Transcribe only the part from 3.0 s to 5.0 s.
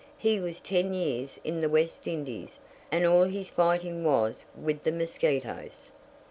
all his fighting was with the